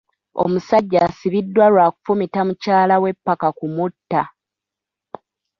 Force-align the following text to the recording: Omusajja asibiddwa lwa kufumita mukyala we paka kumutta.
Omusajja 0.43 0.97
asibiddwa 1.07 1.65
lwa 1.73 1.85
kufumita 1.93 2.39
mukyala 2.47 2.95
we 3.03 3.09
paka 3.25 3.47
kumutta. 3.57 4.21